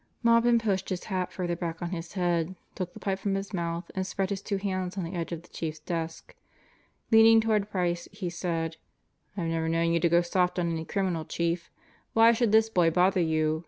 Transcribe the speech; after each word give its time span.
Maupin 0.23 0.57
pushed 0.57 0.89
his 0.89 1.03
hat 1.03 1.31
further 1.31 1.55
back 1.55 1.79
on 1.79 1.91
his 1.91 2.13
head, 2.13 2.55
took 2.73 2.91
the 2.91 2.99
pipe 2.99 3.19
from 3.19 3.35
his 3.35 3.53
mouth, 3.53 3.91
and 3.93 4.07
spread 4.07 4.31
his 4.31 4.41
two 4.41 4.57
hands 4.57 4.97
on 4.97 5.03
the 5.03 5.13
edge 5.13 5.31
of 5.31 5.43
the 5.43 5.47
Chief's 5.49 5.77
desk. 5.77 6.33
Leaning 7.11 7.39
toward 7.39 7.69
Price, 7.69 8.07
he 8.11 8.27
said: 8.27 8.77
"I've 9.37 9.45
never 9.49 9.69
known 9.69 9.93
you 9.93 9.99
to 9.99 10.09
go 10.09 10.23
soft 10.23 10.57
on 10.57 10.71
any 10.71 10.85
criminal, 10.85 11.23
Chief. 11.23 11.69
Why 12.13 12.31
should 12.31 12.51
this 12.51 12.67
boy 12.67 12.89
bother 12.89 13.21
you? 13.21 13.59